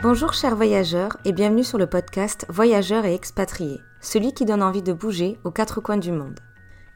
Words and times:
Bonjour 0.00 0.32
chers 0.32 0.54
voyageurs 0.54 1.16
et 1.24 1.32
bienvenue 1.32 1.64
sur 1.64 1.76
le 1.76 1.88
podcast 1.88 2.46
Voyageurs 2.48 3.04
et 3.04 3.14
expatriés, 3.14 3.80
celui 4.00 4.32
qui 4.32 4.44
donne 4.44 4.62
envie 4.62 4.80
de 4.80 4.92
bouger 4.92 5.40
aux 5.42 5.50
quatre 5.50 5.80
coins 5.80 5.96
du 5.96 6.12
monde. 6.12 6.38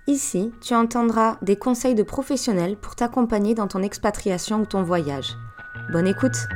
Ici, 0.06 0.52
tu 0.60 0.72
entendras 0.76 1.36
des 1.42 1.56
conseils 1.56 1.96
de 1.96 2.04
professionnels 2.04 2.76
pour 2.76 2.94
t'accompagner 2.94 3.56
dans 3.56 3.66
ton 3.66 3.82
expatriation 3.82 4.60
ou 4.60 4.66
ton 4.66 4.84
voyage. 4.84 5.36
Bonne 5.90 6.06
écoute 6.06 6.46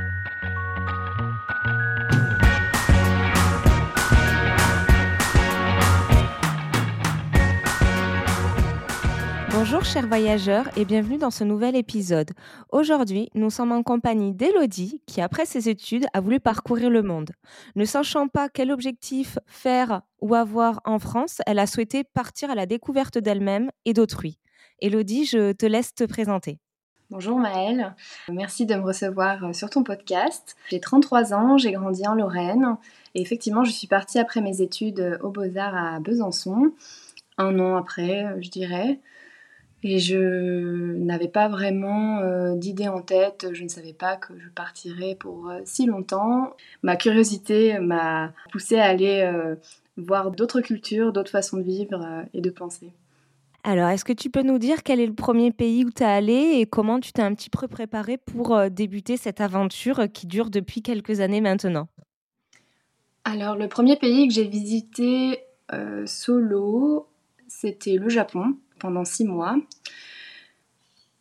Bonjour 9.59 9.83
chers 9.83 10.05
voyageurs 10.05 10.69
et 10.77 10.85
bienvenue 10.85 11.17
dans 11.17 11.31
ce 11.31 11.43
nouvel 11.43 11.75
épisode. 11.75 12.29
Aujourd'hui, 12.71 13.31
nous 13.33 13.49
sommes 13.49 13.71
en 13.71 13.81
compagnie 13.81 14.31
d'Elodie 14.31 15.01
qui, 15.07 15.19
après 15.19 15.47
ses 15.47 15.67
études, 15.67 16.05
a 16.13 16.21
voulu 16.21 16.39
parcourir 16.39 16.91
le 16.91 17.01
monde. 17.01 17.31
Ne 17.75 17.83
sachant 17.83 18.27
pas 18.27 18.49
quel 18.49 18.71
objectif 18.71 19.39
faire 19.47 20.03
ou 20.21 20.35
avoir 20.35 20.79
en 20.85 20.99
France, 20.99 21.41
elle 21.47 21.57
a 21.57 21.65
souhaité 21.65 22.03
partir 22.03 22.51
à 22.51 22.55
la 22.55 22.67
découverte 22.67 23.17
d'elle-même 23.17 23.71
et 23.85 23.93
d'autrui. 23.93 24.37
Elodie, 24.79 25.25
je 25.25 25.53
te 25.53 25.65
laisse 25.65 25.95
te 25.95 26.03
présenter. 26.03 26.59
Bonjour 27.09 27.39
Maëlle, 27.39 27.95
merci 28.29 28.67
de 28.67 28.75
me 28.75 28.83
recevoir 28.83 29.55
sur 29.55 29.71
ton 29.71 29.83
podcast. 29.83 30.55
J'ai 30.69 30.79
33 30.79 31.33
ans, 31.33 31.57
j'ai 31.57 31.71
grandi 31.71 32.07
en 32.07 32.13
Lorraine 32.13 32.77
et 33.15 33.21
effectivement 33.21 33.63
je 33.63 33.71
suis 33.71 33.87
partie 33.87 34.19
après 34.19 34.39
mes 34.39 34.61
études 34.61 35.17
aux 35.23 35.31
Beaux-Arts 35.31 35.75
à 35.75 35.99
Besançon, 35.99 36.73
un 37.39 37.57
an 37.57 37.75
après 37.75 38.35
je 38.39 38.51
dirais. 38.51 38.99
Et 39.83 39.99
je 39.99 40.95
n'avais 40.95 41.27
pas 41.27 41.47
vraiment 41.49 42.19
euh, 42.19 42.55
d'idée 42.55 42.87
en 42.87 43.01
tête, 43.01 43.47
je 43.53 43.63
ne 43.63 43.69
savais 43.69 43.93
pas 43.93 44.15
que 44.15 44.33
je 44.39 44.49
partirais 44.49 45.15
pour 45.19 45.49
euh, 45.49 45.59
si 45.65 45.85
longtemps. 45.85 46.55
Ma 46.81 46.95
curiosité 46.95 47.77
m'a 47.79 48.33
poussée 48.51 48.79
à 48.79 48.85
aller 48.85 49.21
euh, 49.21 49.55
voir 49.95 50.31
d'autres 50.31 50.61
cultures, 50.61 51.13
d'autres 51.13 51.29
façons 51.29 51.57
de 51.57 51.63
vivre 51.63 52.25
et 52.33 52.41
de 52.41 52.49
penser. 52.49 52.91
Alors, 53.63 53.89
est-ce 53.89 54.05
que 54.05 54.13
tu 54.13 54.29
peux 54.29 54.43
nous 54.43 54.57
dire 54.57 54.81
quel 54.81 54.99
est 54.99 55.05
le 55.05 55.13
premier 55.13 55.51
pays 55.51 55.85
où 55.85 55.91
tu 55.91 56.01
es 56.01 56.05
allé 56.05 56.59
et 56.59 56.65
comment 56.65 56.99
tu 56.99 57.11
t'es 57.11 57.21
un 57.21 57.35
petit 57.35 57.49
peu 57.49 57.67
préparé 57.67 58.17
pour 58.17 58.57
débuter 58.71 59.17
cette 59.17 59.41
aventure 59.41 60.05
qui 60.11 60.25
dure 60.25 60.49
depuis 60.49 60.81
quelques 60.81 61.19
années 61.19 61.41
maintenant? 61.41 61.87
Alors, 63.25 63.57
le 63.57 63.67
premier 63.67 63.97
pays 63.97 64.27
que 64.27 64.33
j'ai 64.33 64.47
visité 64.47 65.39
solo, 66.05 67.07
c'était 67.47 67.95
le 67.95 68.07
Japon 68.07 68.55
pendant 68.79 69.05
six 69.05 69.25
mois. 69.25 69.57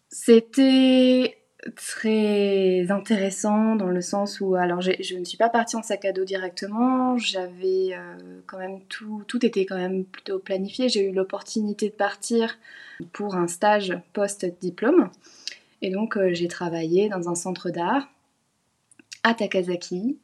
C'était 0.08 1.38
très 1.74 2.90
intéressant 2.90 3.76
dans 3.76 3.88
le 3.88 4.00
sens 4.00 4.40
où, 4.40 4.54
alors 4.54 4.80
je 4.80 5.16
ne 5.16 5.24
suis 5.24 5.36
pas 5.36 5.48
partie 5.48 5.76
en 5.76 5.82
sac 5.82 6.04
à 6.04 6.12
dos 6.12 6.24
directement, 6.24 7.18
j'avais 7.18 7.90
euh, 7.92 8.40
quand 8.46 8.58
même 8.58 8.80
tout, 8.88 9.24
tout 9.26 9.44
était 9.44 9.66
quand 9.66 9.76
même 9.76 10.04
plutôt 10.04 10.38
planifié. 10.38 10.88
J'ai 10.88 11.08
eu 11.08 11.12
l'opportunité 11.12 11.88
de 11.88 11.94
partir 11.94 12.58
pour 13.12 13.34
un 13.34 13.48
stage 13.48 13.98
post-diplôme 14.12 15.10
et 15.82 15.90
donc 15.90 16.16
euh, 16.16 16.32
j'ai 16.32 16.48
travaillé 16.48 17.08
dans 17.08 17.28
un 17.28 17.34
centre 17.34 17.70
d'art 17.70 18.08
à 19.22 19.34
Takasaki. 19.34 20.18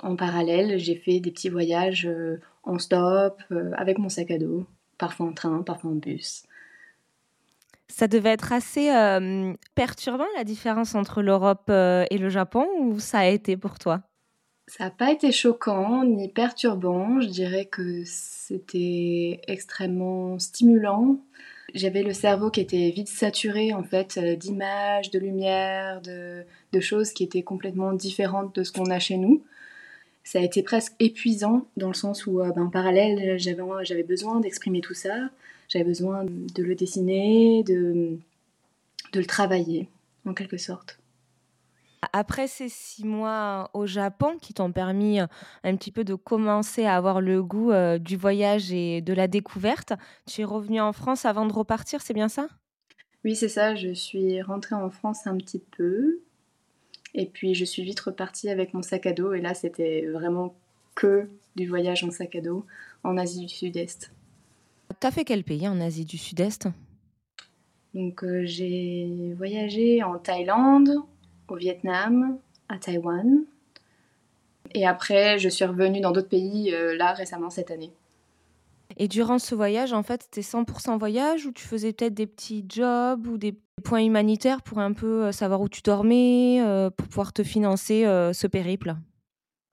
En 0.00 0.16
parallèle, 0.16 0.78
j'ai 0.78 0.94
fait 0.94 1.20
des 1.20 1.30
petits 1.30 1.50
voyages 1.50 2.06
euh, 2.06 2.40
en 2.62 2.78
stop 2.78 3.42
avec 3.76 3.98
mon 3.98 4.08
sac 4.08 4.30
à 4.30 4.38
dos, 4.38 4.66
parfois 4.96 5.26
en 5.26 5.32
train, 5.32 5.62
parfois 5.62 5.90
en 5.90 5.94
bus. 5.94 6.44
Ça 7.88 8.08
devait 8.08 8.30
être 8.30 8.52
assez 8.52 8.90
perturbant 9.74 10.26
la 10.36 10.44
différence 10.44 10.94
entre 10.94 11.22
l'Europe 11.22 11.68
et 11.68 12.18
le 12.18 12.28
Japon 12.28 12.66
ou 12.80 12.98
ça 12.98 13.20
a 13.20 13.26
été 13.26 13.56
pour 13.56 13.78
toi? 13.78 14.02
Ça 14.66 14.84
n'a 14.84 14.90
pas 14.90 15.12
été 15.12 15.30
choquant 15.30 16.04
ni 16.04 16.28
perturbant. 16.28 17.20
Je 17.20 17.28
dirais 17.28 17.66
que 17.66 18.02
c'était 18.04 19.40
extrêmement 19.46 20.38
stimulant. 20.38 21.20
J'avais 21.74 22.02
le 22.02 22.12
cerveau 22.12 22.50
qui 22.50 22.60
était 22.60 22.90
vite 22.90 23.08
saturé 23.08 23.74
en 23.74 23.82
fait 23.82 24.18
d'images, 24.18 25.10
de 25.10 25.18
lumière, 25.18 26.00
de, 26.00 26.44
de, 26.72 26.80
choses 26.80 27.12
qui 27.12 27.24
étaient 27.24 27.42
complètement 27.42 27.92
différentes 27.92 28.54
de 28.54 28.62
ce 28.62 28.72
qu'on 28.72 28.90
a 28.90 28.98
chez 28.98 29.16
nous. 29.16 29.42
Ça 30.22 30.38
a 30.38 30.42
été 30.42 30.62
presque 30.62 30.94
épuisant 30.98 31.66
dans 31.76 31.88
le 31.88 31.94
sens 31.94 32.26
où 32.26 32.38
ben, 32.38 32.62
en 32.62 32.70
parallèle 32.70 33.38
j'avais 33.38 34.02
besoin 34.02 34.40
d'exprimer 34.40 34.80
tout 34.80 34.94
ça 34.94 35.28
j'avais 35.68 35.84
besoin 35.84 36.24
de 36.24 36.62
le 36.62 36.74
dessiner, 36.74 37.62
de, 37.64 38.18
de 39.12 39.20
le 39.20 39.26
travailler, 39.26 39.88
en 40.26 40.34
quelque 40.34 40.56
sorte. 40.56 40.98
Après 42.12 42.46
ces 42.48 42.68
six 42.68 43.04
mois 43.04 43.70
au 43.72 43.86
Japon 43.86 44.36
qui 44.40 44.52
t'ont 44.52 44.72
permis 44.72 45.20
euh, 45.20 45.26
un 45.64 45.74
petit 45.74 45.90
peu 45.90 46.04
de 46.04 46.14
commencer 46.14 46.84
à 46.84 46.96
avoir 46.96 47.20
le 47.20 47.42
goût 47.42 47.72
euh, 47.72 47.98
du 47.98 48.16
voyage 48.16 48.72
et 48.72 49.00
de 49.00 49.14
la 49.14 49.26
découverte, 49.26 49.94
tu 50.26 50.42
es 50.42 50.44
revenu 50.44 50.80
en 50.80 50.92
France 50.92 51.24
avant 51.24 51.46
de 51.46 51.52
repartir, 51.52 52.02
c'est 52.02 52.12
bien 52.12 52.28
ça? 52.28 52.48
Oui, 53.24 53.34
c'est 53.34 53.48
ça. 53.48 53.74
Je 53.74 53.94
suis 53.94 54.42
rentrée 54.42 54.74
en 54.74 54.90
France 54.90 55.26
un 55.26 55.36
petit 55.38 55.58
peu. 55.58 56.20
Et 57.14 57.26
puis 57.26 57.54
je 57.54 57.64
suis 57.64 57.82
vite 57.82 58.00
repartie 58.00 58.50
avec 58.50 58.74
mon 58.74 58.82
sac 58.82 59.06
à 59.06 59.12
dos. 59.12 59.32
Et 59.32 59.40
là, 59.40 59.54
c'était 59.54 60.06
vraiment 60.06 60.54
que 60.94 61.28
du 61.56 61.66
voyage 61.66 62.04
en 62.04 62.10
sac 62.10 62.36
à 62.36 62.40
dos 62.42 62.66
en 63.02 63.16
Asie 63.16 63.40
du 63.40 63.48
Sud-Est. 63.48 64.12
T'as 65.00 65.10
fait 65.10 65.24
quel 65.24 65.44
pays 65.44 65.68
en 65.68 65.80
Asie 65.80 66.04
du 66.04 66.18
Sud-Est? 66.18 66.68
Donc 67.94 68.24
euh, 68.24 68.42
j'ai 68.44 69.34
voyagé 69.36 70.02
en 70.02 70.18
Thaïlande, 70.18 70.96
au 71.48 71.56
Vietnam, 71.56 72.38
à 72.68 72.78
Taïwan. 72.78 73.44
Et 74.74 74.86
après, 74.86 75.38
je 75.38 75.48
suis 75.48 75.64
revenue 75.64 76.00
dans 76.00 76.10
d'autres 76.10 76.28
pays, 76.28 76.74
euh, 76.74 76.96
là, 76.96 77.12
récemment, 77.12 77.50
cette 77.50 77.70
année. 77.70 77.92
Et 78.96 79.06
durant 79.06 79.38
ce 79.38 79.54
voyage, 79.54 79.92
en 79.92 80.02
fait, 80.02 80.24
c'était 80.24 80.42
100% 80.42 80.98
voyage 80.98 81.46
ou 81.46 81.52
tu 81.52 81.64
faisais 81.64 81.92
peut-être 81.92 82.14
des 82.14 82.26
petits 82.26 82.64
jobs 82.68 83.26
ou 83.26 83.38
des 83.38 83.56
points 83.84 84.04
humanitaires 84.04 84.62
pour 84.62 84.78
un 84.78 84.92
peu 84.92 85.24
euh, 85.24 85.32
savoir 85.32 85.60
où 85.60 85.68
tu 85.68 85.82
dormais, 85.82 86.60
pour 86.96 87.08
pouvoir 87.08 87.32
te 87.32 87.44
financer 87.44 88.04
ce 88.32 88.46
périple? 88.46 88.94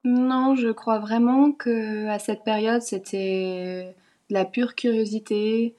Non, 0.03 0.55
je 0.55 0.69
crois 0.69 0.99
vraiment 0.99 1.51
que 1.51 2.07
à 2.07 2.19
cette 2.19 2.43
période, 2.43 2.81
c'était 2.81 3.95
la 4.31 4.45
pure 4.45 4.75
curiosité. 4.75 5.75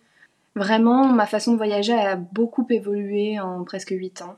Vraiment, 0.54 1.06
ma 1.06 1.26
façon 1.26 1.52
de 1.52 1.56
voyager 1.56 1.94
a 1.94 2.16
beaucoup 2.16 2.66
évolué 2.70 3.40
en 3.40 3.64
presque 3.64 3.90
8 3.90 4.22
ans. 4.22 4.36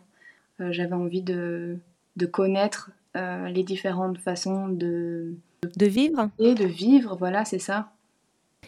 Euh, 0.60 0.72
j'avais 0.72 0.94
envie 0.94 1.22
de, 1.22 1.78
de 2.16 2.26
connaître 2.26 2.90
euh, 3.16 3.48
les 3.48 3.64
différentes 3.64 4.18
façons 4.18 4.68
de, 4.68 5.34
de 5.76 5.86
vivre. 5.86 6.30
Et 6.38 6.54
de 6.54 6.64
vivre, 6.64 7.16
voilà, 7.16 7.44
c'est 7.44 7.58
ça. 7.58 7.90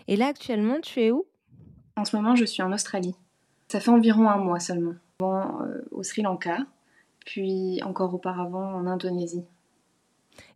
Et 0.09 0.17
là, 0.17 0.27
actuellement, 0.27 0.81
tu 0.83 1.01
es 1.01 1.11
où? 1.11 1.25
En 1.97 2.05
ce 2.05 2.17
moment, 2.17 2.35
je 2.35 2.45
suis 2.45 2.63
en 2.63 2.73
Australie. 2.73 3.15
Ça 3.69 3.81
fait 3.81 3.91
environ 3.91 4.29
un 4.29 4.39
mois 4.39 4.61
seulement. 4.61 4.95
Avant, 5.21 5.63
euh, 5.63 5.83
au 5.93 6.03
Sri 6.03 6.23
Lanka, 6.23 6.59
puis 7.25 7.81
encore 7.83 8.13
auparavant 8.15 8.75
en 8.75 8.87
Indonésie. 8.87 9.45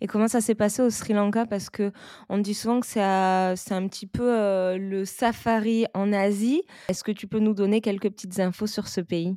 Et 0.01 0.07
comment 0.07 0.29
ça 0.29 0.41
s'est 0.41 0.55
passé 0.55 0.83
au 0.83 0.91
Sri 0.91 1.13
Lanka? 1.13 1.47
Parce 1.47 1.71
que 1.71 1.93
on 2.29 2.39
dit 2.39 2.55
souvent 2.55 2.81
que 2.81 2.87
c'est 2.87 3.01
un 3.01 3.89
petit 3.89 4.07
peu 4.07 4.33
euh, 4.35 4.79
le 4.79 5.05
safari 5.05 5.87
en 5.95 6.13
Asie. 6.13 6.63
Est-ce 6.89 7.05
que 7.05 7.13
tu 7.13 7.27
peux 7.27 7.39
nous 7.39 7.55
donner 7.55 7.81
quelques 7.81 8.11
petites 8.11 8.41
infos 8.41 8.67
sur 8.67 8.89
ce 8.89 9.01
pays? 9.01 9.37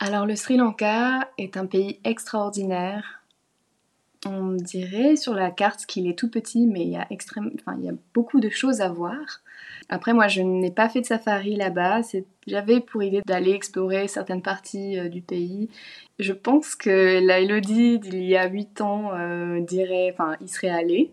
Alors 0.00 0.26
le 0.26 0.36
Sri 0.36 0.56
Lanka 0.56 1.28
est 1.38 1.56
un 1.56 1.66
pays 1.66 2.00
extraordinaire. 2.04 3.17
On 4.26 4.52
dirait 4.52 5.16
sur 5.16 5.34
la 5.34 5.50
carte 5.50 5.86
qu'il 5.86 6.08
est 6.08 6.18
tout 6.18 6.30
petit, 6.30 6.66
mais 6.66 6.82
il 6.82 6.90
y 6.90 6.96
a, 6.96 7.06
extrême... 7.10 7.52
enfin, 7.60 7.76
il 7.78 7.84
y 7.84 7.88
a 7.88 7.94
beaucoup 8.14 8.40
de 8.40 8.48
choses 8.48 8.80
à 8.80 8.88
voir. 8.88 9.42
Après, 9.88 10.12
moi, 10.12 10.28
je 10.28 10.42
n'ai 10.42 10.70
pas 10.70 10.88
fait 10.88 11.00
de 11.00 11.06
safari 11.06 11.56
là-bas. 11.56 12.00
J'avais 12.46 12.80
pour 12.80 13.02
idée 13.02 13.22
d'aller 13.26 13.52
explorer 13.52 14.08
certaines 14.08 14.42
parties 14.42 14.98
euh, 14.98 15.08
du 15.08 15.22
pays. 15.22 15.70
Je 16.18 16.32
pense 16.32 16.74
que 16.74 17.24
la 17.24 17.40
Elodie 17.40 17.98
d'il 17.98 18.22
y 18.24 18.36
a 18.36 18.48
8 18.48 18.80
ans 18.80 19.12
euh, 19.14 19.60
dirait, 19.60 20.10
enfin, 20.12 20.36
il 20.40 20.48
serait 20.48 20.68
allé. 20.68 21.12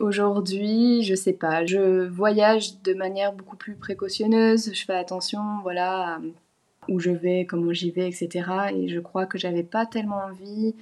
Aujourd'hui, 0.00 1.02
je 1.02 1.14
sais 1.14 1.34
pas. 1.34 1.64
Je 1.66 2.06
voyage 2.08 2.82
de 2.82 2.94
manière 2.94 3.32
beaucoup 3.32 3.56
plus 3.56 3.74
précautionneuse. 3.74 4.72
Je 4.74 4.84
fais 4.84 4.94
attention, 4.94 5.42
voilà, 5.62 6.20
où 6.88 6.98
je 6.98 7.10
vais, 7.10 7.46
comment 7.46 7.72
j'y 7.72 7.90
vais, 7.90 8.08
etc. 8.08 8.48
Et 8.74 8.88
je 8.88 8.98
crois 8.98 9.26
que 9.26 9.38
j'avais 9.38 9.62
pas 9.62 9.86
tellement 9.86 10.24
envie 10.24 10.74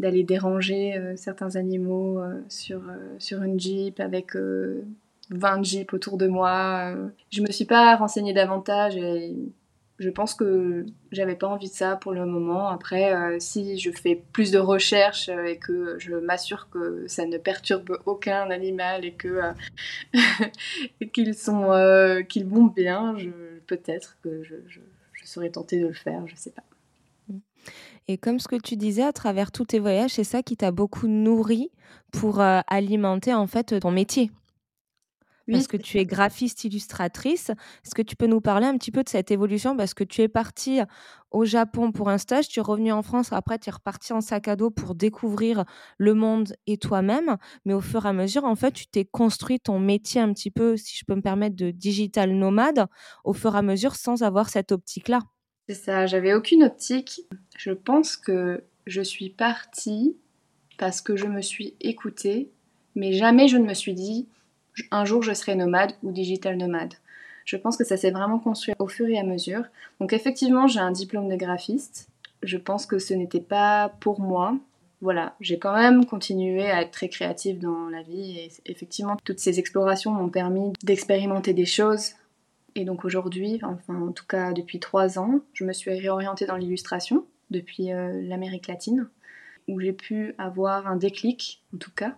d'aller 0.00 0.24
déranger 0.24 0.96
euh, 0.96 1.14
certains 1.16 1.54
animaux 1.56 2.20
sur, 2.48 2.82
sur 3.18 3.42
une 3.42 3.60
jeep 3.60 4.00
avec 4.00 4.34
20 5.30 5.62
jeeps 5.64 5.94
autour 5.94 6.18
de 6.18 6.26
moi. 6.26 6.92
Euh, 6.94 7.08
je 7.30 7.42
me 7.42 7.50
suis 7.50 7.64
pas 7.64 7.96
renseignée 7.96 8.32
davantage 8.32 8.96
et 8.96 9.34
je 9.98 10.10
pense 10.10 10.34
que 10.34 10.86
j'avais 11.12 11.36
pas 11.36 11.46
envie 11.46 11.68
de 11.68 11.74
ça 11.74 11.96
pour 11.96 12.12
le 12.12 12.26
moment. 12.26 12.68
Après, 12.68 13.14
euh, 13.14 13.36
si 13.38 13.78
je 13.78 13.90
fais 13.90 14.22
plus 14.32 14.50
de 14.50 14.58
recherches 14.58 15.28
euh, 15.28 15.44
et 15.44 15.58
que 15.58 15.96
je 15.98 16.14
m'assure 16.14 16.68
que 16.70 17.06
ça 17.06 17.26
ne 17.26 17.38
perturbe 17.38 17.98
aucun 18.06 18.50
animal 18.50 19.04
et 19.04 19.12
que 19.12 19.40
qu'ils 21.12 21.34
sont 21.34 21.70
qu'ils 22.28 22.46
vont 22.46 22.64
bien, 22.66 23.14
peut-être 23.66 24.16
que 24.22 24.42
je, 24.42 24.56
je, 24.68 24.80
serais 25.24 25.50
tentée 25.50 25.78
de 25.78 25.86
le 25.86 25.92
faire. 25.92 26.26
Je 26.26 26.34
sais 26.34 26.50
pas. 26.50 26.64
Et 28.08 28.18
comme 28.18 28.38
ce 28.40 28.48
que 28.48 28.56
tu 28.56 28.76
disais, 28.76 29.02
à 29.02 29.12
travers 29.12 29.52
tous 29.52 29.66
tes 29.66 29.78
voyages, 29.78 30.12
c'est 30.12 30.24
ça 30.24 30.42
qui 30.42 30.56
t'a 30.56 30.72
beaucoup 30.72 31.08
nourri 31.08 31.70
pour, 32.12 32.40
heu, 32.40 32.60
alimenter, 32.68 33.34
en 33.34 33.46
fait, 33.46 33.78
ton 33.80 33.90
métier? 33.90 34.30
Oui, 35.48 35.56
Parce 35.56 35.66
que 35.66 35.76
tu 35.76 35.98
es 35.98 36.06
graphiste 36.06 36.62
illustratrice. 36.64 37.50
Est-ce 37.84 37.94
que 37.94 38.02
tu 38.02 38.14
peux 38.14 38.26
nous 38.28 38.40
parler 38.40 38.66
un 38.66 38.76
petit 38.78 38.92
peu 38.92 39.02
de 39.02 39.08
cette 39.08 39.32
évolution? 39.32 39.76
Parce 39.76 39.94
que 39.94 40.04
tu 40.04 40.22
es 40.22 40.28
partie 40.28 40.80
au 41.32 41.44
Japon 41.44 41.90
pour 41.90 42.08
un 42.08 42.18
stage, 42.18 42.46
tu 42.48 42.60
es 42.60 42.62
revenue 42.62 42.92
en 42.92 43.02
France, 43.02 43.32
après 43.32 43.58
tu 43.58 43.68
es 43.68 43.72
repartie 43.72 44.12
en 44.12 44.20
sac 44.20 44.46
à 44.46 44.54
dos 44.54 44.70
pour 44.70 44.94
découvrir 44.94 45.64
le 45.98 46.14
monde 46.14 46.54
et 46.68 46.76
toi-même. 46.78 47.36
Mais 47.64 47.74
au 47.74 47.80
fur 47.80 48.06
et 48.06 48.08
à 48.08 48.12
mesure, 48.12 48.44
en 48.44 48.54
fait, 48.54 48.70
tu 48.72 48.86
t'es 48.86 49.04
construit 49.04 49.58
ton 49.58 49.80
métier 49.80 50.20
un 50.20 50.32
petit 50.32 50.52
peu, 50.52 50.76
si 50.76 50.96
je 50.96 51.04
peux 51.04 51.16
me 51.16 51.22
permettre, 51.22 51.56
de 51.56 51.72
digital 51.72 52.30
nomade, 52.32 52.86
au 53.24 53.32
fur 53.32 53.54
et 53.56 53.58
à 53.58 53.62
mesure, 53.62 53.96
sans 53.96 54.22
avoir 54.22 54.48
cette 54.50 54.70
optique-là. 54.70 55.20
C'est 55.68 55.74
ça, 55.74 56.06
j'avais 56.06 56.34
aucune 56.34 56.64
optique. 56.64 57.22
Je 57.56 57.72
pense 57.72 58.16
que 58.16 58.64
je 58.86 59.02
suis 59.02 59.30
partie 59.30 60.16
parce 60.78 61.00
que 61.00 61.16
je 61.16 61.26
me 61.26 61.42
suis 61.42 61.74
écoutée, 61.80 62.50
mais 62.94 63.12
jamais 63.12 63.48
je 63.48 63.56
ne 63.56 63.66
me 63.66 63.74
suis 63.74 63.94
dit 63.94 64.26
un 64.90 65.04
jour 65.04 65.22
je 65.22 65.32
serai 65.32 65.54
nomade 65.54 65.92
ou 66.02 66.10
digital 66.10 66.56
nomade. 66.56 66.94
Je 67.44 67.56
pense 67.56 67.76
que 67.76 67.84
ça 67.84 67.96
s'est 67.96 68.10
vraiment 68.10 68.38
construit 68.38 68.74
au 68.78 68.86
fur 68.86 69.08
et 69.08 69.18
à 69.18 69.24
mesure. 69.24 69.64
Donc 70.00 70.12
effectivement, 70.12 70.66
j'ai 70.66 70.80
un 70.80 70.92
diplôme 70.92 71.28
de 71.28 71.36
graphiste. 71.36 72.08
Je 72.42 72.56
pense 72.56 72.86
que 72.86 72.98
ce 72.98 73.14
n'était 73.14 73.40
pas 73.40 73.92
pour 74.00 74.20
moi. 74.20 74.56
Voilà, 75.00 75.34
j'ai 75.40 75.58
quand 75.58 75.74
même 75.74 76.04
continué 76.04 76.70
à 76.70 76.82
être 76.82 76.90
très 76.90 77.08
créative 77.08 77.58
dans 77.58 77.88
la 77.88 78.02
vie 78.02 78.38
et 78.38 78.52
effectivement, 78.66 79.16
toutes 79.24 79.38
ces 79.38 79.58
explorations 79.58 80.12
m'ont 80.12 80.28
permis 80.28 80.72
d'expérimenter 80.82 81.54
des 81.54 81.66
choses. 81.66 82.12
Et 82.80 82.86
donc 82.86 83.04
aujourd'hui, 83.04 83.60
enfin 83.62 83.94
en 83.94 84.10
tout 84.10 84.26
cas 84.26 84.54
depuis 84.54 84.80
trois 84.80 85.18
ans, 85.18 85.40
je 85.52 85.64
me 85.64 85.74
suis 85.74 85.90
réorientée 85.90 86.46
dans 86.46 86.56
l'illustration 86.56 87.26
depuis 87.50 87.92
euh, 87.92 88.22
l'Amérique 88.22 88.68
latine, 88.68 89.06
où 89.68 89.80
j'ai 89.80 89.92
pu 89.92 90.34
avoir 90.38 90.86
un 90.86 90.96
déclic 90.96 91.62
en 91.74 91.76
tout 91.76 91.90
cas 91.94 92.16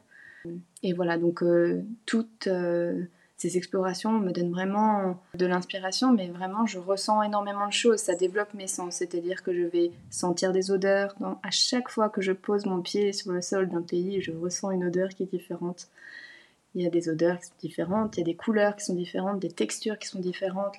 et 0.83 0.93
voilà, 0.93 1.19
donc 1.19 1.43
euh, 1.43 1.83
toutes 2.07 2.47
euh, 2.47 3.05
ces 3.37 3.57
explorations 3.57 4.13
me 4.21 4.31
donnent 4.31 4.53
vraiment 4.53 5.21
de 5.35 5.47
l'inspiration, 5.47 6.13
mais 6.13 6.29
vraiment 6.29 6.65
je 6.67 6.79
ressens 6.79 7.23
énormément 7.23 7.67
de 7.67 7.73
choses, 7.73 7.99
ça 7.99 8.15
développe 8.15 8.55
mes 8.55 8.69
sens, 8.69 8.97
c'est-à-dire 8.97 9.43
que 9.43 9.53
je 9.53 9.63
vais 9.63 9.91
sentir 10.11 10.53
des 10.53 10.71
odeurs. 10.71 11.15
à 11.43 11.51
chaque 11.51 11.89
fois 11.89 12.09
que 12.09 12.21
je 12.21 12.33
pose 12.33 12.67
mon 12.67 12.83
pied 12.83 13.13
sur 13.13 13.33
le 13.33 13.43
sol 13.43 13.69
d'un 13.69 13.83
pays, 13.83 14.21
je 14.23 14.33
ressens 14.33 14.71
une 14.71 14.85
odeur 14.85 15.09
qui 15.11 15.25
est 15.25 15.33
différente. 15.33 15.89
Il 16.75 16.83
y 16.83 16.87
a 16.87 16.91
des 16.91 17.09
odeurs 17.09 17.39
qui 17.39 17.47
sont 17.47 17.55
différentes, 17.61 18.17
il 18.17 18.21
y 18.21 18.23
a 18.23 18.27
des 18.27 18.35
couleurs 18.35 18.77
qui 18.77 18.85
sont 18.85 18.95
différentes, 18.95 19.41
des 19.41 19.51
textures 19.51 19.99
qui 19.99 20.09
sont 20.09 20.21
différentes, 20.21 20.77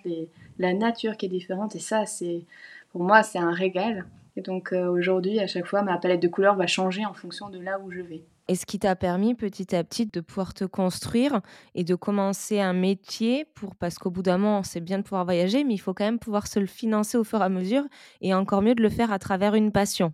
la 0.58 0.74
nature 0.74 1.18
qui 1.18 1.28
est 1.28 1.30
différente, 1.30 1.76
et 1.76 1.80
ça, 1.80 2.06
c'est 2.06 2.46
pour 2.92 3.04
moi, 3.04 3.24
c'est 3.24 3.40
un 3.40 3.52
régal. 3.52 4.06
Et 4.36 4.42
donc 4.42 4.74
euh, 4.74 4.88
aujourd'hui, 4.88 5.40
à 5.40 5.48
chaque 5.48 5.68
fois, 5.68 5.84
ma 5.84 5.98
palette 5.98 6.22
de 6.22 6.28
couleurs 6.28 6.56
va 6.56 6.68
changer 6.68 7.06
en 7.06 7.14
fonction 7.14 7.50
de 7.50 7.60
là 7.60 7.80
où 7.80 7.92
je 7.92 8.02
vais. 8.02 8.24
Et 8.50 8.56
ce 8.56 8.66
qui 8.66 8.78
t'a 8.78 8.96
permis 8.96 9.36
petit 9.36 9.74
à 9.76 9.84
petit 9.84 10.06
de 10.06 10.20
pouvoir 10.20 10.54
te 10.54 10.66
construire 10.66 11.42
et 11.76 11.84
de 11.84 11.96
commencer 11.96 12.60
un 12.60 12.74
métier 12.74 13.46
pour 13.56 13.76
parce 13.76 13.98
qu'au 13.98 14.10
bout 14.10 14.22
d'un 14.22 14.38
moment, 14.38 14.64
c'est 14.64 14.82
bien 14.82 14.98
de 14.98 15.04
pouvoir 15.04 15.24
voyager, 15.24 15.64
mais 15.64 15.76
il 15.76 15.78
faut 15.78 15.94
quand 15.94 16.04
même 16.04 16.20
pouvoir 16.20 16.48
se 16.48 16.60
le 16.60 16.66
financer 16.66 17.18
au 17.18 17.24
fur 17.24 17.40
et 17.42 17.46
à 17.46 17.50
mesure 17.50 17.84
et 18.22 18.34
encore 18.34 18.62
mieux 18.62 18.76
de 18.76 18.82
le 18.82 18.90
faire 18.90 19.14
à 19.14 19.20
travers 19.20 19.56
une 19.56 19.72
passion. 19.72 20.14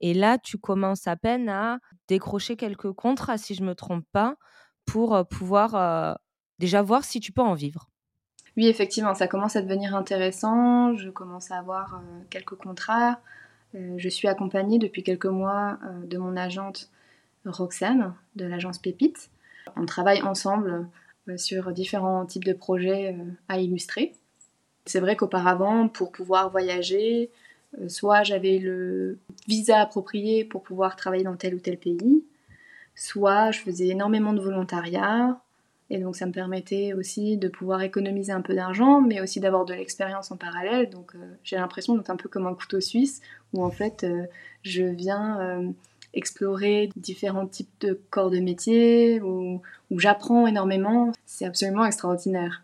Et 0.00 0.14
là, 0.14 0.38
tu 0.38 0.58
commences 0.58 1.06
à 1.06 1.16
peine 1.16 1.48
à 1.48 1.78
décrocher 2.08 2.56
quelques 2.56 2.92
contrats, 2.92 3.38
si 3.38 3.54
je 3.54 3.62
me 3.62 3.74
trompe 3.74 4.04
pas, 4.12 4.36
pour 4.90 5.26
pouvoir 5.26 6.18
déjà 6.58 6.82
voir 6.82 7.04
si 7.04 7.20
tu 7.20 7.32
peux 7.32 7.42
en 7.42 7.54
vivre. 7.54 7.88
Oui, 8.56 8.66
effectivement, 8.66 9.14
ça 9.14 9.28
commence 9.28 9.54
à 9.54 9.62
devenir 9.62 9.94
intéressant. 9.94 10.96
Je 10.96 11.10
commence 11.10 11.50
à 11.50 11.58
avoir 11.58 12.02
quelques 12.30 12.56
contrats. 12.56 13.20
je 13.74 14.08
suis 14.08 14.26
accompagnée 14.26 14.78
depuis 14.78 15.02
quelques 15.02 15.26
mois 15.26 15.78
de 16.04 16.18
mon 16.18 16.36
agente 16.36 16.90
Roxane 17.44 18.14
de 18.34 18.44
l'agence 18.46 18.78
Pépite. 18.78 19.30
On 19.76 19.86
travaille 19.86 20.22
ensemble 20.22 20.88
sur 21.36 21.72
différents 21.72 22.26
types 22.26 22.44
de 22.44 22.52
projets 22.52 23.16
à 23.48 23.60
illustrer. 23.60 24.14
C'est 24.88 25.00
vrai 25.00 25.16
qu'auparavant, 25.16 25.86
pour 25.88 26.10
pouvoir 26.10 26.50
voyager, 26.50 27.30
euh, 27.78 27.90
soit 27.90 28.22
j'avais 28.22 28.58
le 28.58 29.18
visa 29.46 29.80
approprié 29.80 30.44
pour 30.44 30.62
pouvoir 30.62 30.96
travailler 30.96 31.24
dans 31.24 31.36
tel 31.36 31.54
ou 31.54 31.58
tel 31.58 31.76
pays, 31.76 32.24
soit 32.98 33.50
je 33.52 33.60
faisais 33.60 33.88
énormément 33.88 34.32
de 34.32 34.40
volontariat, 34.40 35.40
et 35.90 35.98
donc 35.98 36.16
ça 36.16 36.26
me 36.26 36.32
permettait 36.32 36.92
aussi 36.92 37.38
de 37.38 37.48
pouvoir 37.48 37.80
économiser 37.82 38.32
un 38.32 38.42
peu 38.42 38.54
d'argent, 38.54 39.00
mais 39.00 39.20
aussi 39.20 39.40
d'avoir 39.40 39.64
de 39.64 39.72
l'expérience 39.72 40.30
en 40.30 40.36
parallèle. 40.36 40.90
Donc 40.90 41.12
j'ai 41.44 41.56
l'impression 41.56 41.96
d'être 41.96 42.10
un 42.10 42.16
peu 42.16 42.28
comme 42.28 42.46
un 42.46 42.54
couteau 42.54 42.80
suisse, 42.80 43.22
où 43.54 43.64
en 43.64 43.70
fait 43.70 44.06
je 44.62 44.82
viens 44.82 45.72
explorer 46.14 46.90
différents 46.96 47.46
types 47.46 47.72
de 47.80 47.98
corps 48.10 48.30
de 48.30 48.38
métier, 48.38 49.20
où, 49.20 49.62
j'apprends 49.90 50.46
énormément. 50.46 51.12
C'est 51.26 51.46
absolument 51.46 51.84
extraordinaire. 51.84 52.62